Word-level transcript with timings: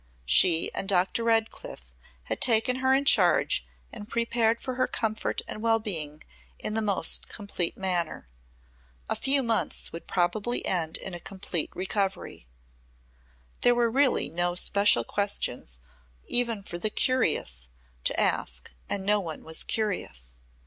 She 0.25 0.73
and 0.73 0.89
Dr. 0.89 1.23
Redcliff 1.23 1.93
had 2.23 2.41
taken 2.41 2.77
her 2.77 2.91
in 2.91 3.05
charge 3.05 3.67
and 3.93 4.09
prepared 4.09 4.59
for 4.59 4.73
her 4.73 4.87
comfort 4.87 5.43
and 5.47 5.61
well 5.61 5.77
being 5.77 6.23
in 6.57 6.73
the 6.73 6.81
most 6.81 7.29
complete 7.29 7.77
manner. 7.77 8.27
A 9.07 9.15
few 9.15 9.43
months 9.43 9.91
would 9.93 10.07
probably 10.07 10.65
end 10.65 10.97
in 10.97 11.13
a 11.13 11.19
complete 11.19 11.69
recovery. 11.75 12.47
There 13.61 13.75
were 13.75 13.91
really 13.91 14.27
no 14.27 14.55
special 14.55 15.03
questions 15.03 15.77
even 16.25 16.63
for 16.63 16.79
the 16.79 16.89
curious 16.89 17.69
to 18.05 18.19
ask 18.19 18.71
and 18.89 19.05
no 19.05 19.19
one 19.19 19.43
was 19.43 19.63
curious. 19.63 20.31